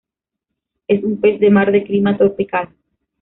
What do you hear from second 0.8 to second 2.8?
Es un pez de mar de clima tropical.